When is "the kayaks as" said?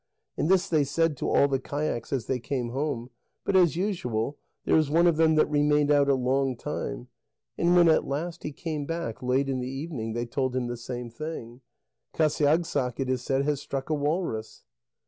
1.47-2.25